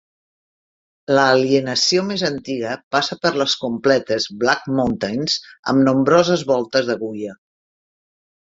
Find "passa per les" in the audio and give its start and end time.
2.95-3.55